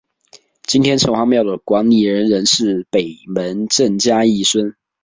[0.63, 4.75] 今天城隍庙的管理人仍是北门郑家裔孙。